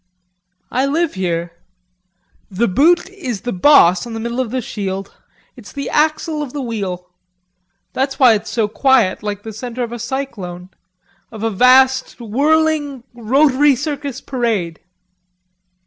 "I 0.71 0.87
live 0.87 1.13
here.... 1.13 1.53
The 2.49 2.67
Butte 2.67 3.07
is 3.09 3.41
the 3.41 3.53
boss 3.53 4.07
on 4.07 4.15
the 4.15 4.19
middle 4.19 4.39
of 4.39 4.49
the 4.49 4.59
shield. 4.59 5.13
It's 5.55 5.71
the 5.71 5.91
axle 5.91 6.41
of 6.41 6.53
the 6.53 6.61
wheel. 6.63 7.11
That's 7.93 8.17
why 8.17 8.33
it's 8.33 8.49
so 8.49 8.67
quiet, 8.67 9.21
like 9.21 9.43
the 9.43 9.53
centre 9.53 9.83
of 9.83 9.91
a 9.91 9.99
cyclone, 9.99 10.71
of 11.31 11.43
a 11.43 11.51
vast 11.51 12.19
whirling 12.19 13.03
rotary 13.13 13.75
circus 13.75 14.21
parade!" 14.21 14.79